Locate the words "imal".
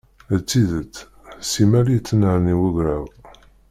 1.63-1.87